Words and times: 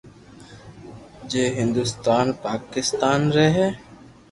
جي 1.33 1.43
هندستان، 1.59 2.27
پاڪستان 2.47 3.21
رھي 3.35 3.47
ھي 3.61 3.67